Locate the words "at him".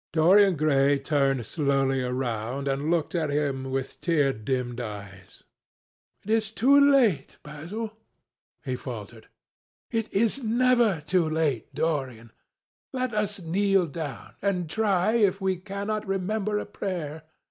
3.13-3.69